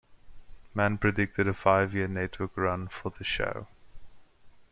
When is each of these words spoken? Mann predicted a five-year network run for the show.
Mann 0.73 0.97
predicted 0.97 1.47
a 1.47 1.53
five-year 1.53 2.07
network 2.07 2.57
run 2.57 2.87
for 2.87 3.11
the 3.15 3.23
show. 3.23 3.67